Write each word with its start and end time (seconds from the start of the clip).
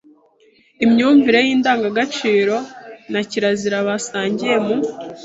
imyumvire 0.85 1.39
y’indangagaciro 1.47 2.55
na 3.11 3.21
kirazira 3.29 3.77
basangiye 3.87 4.55
mu 4.65 4.77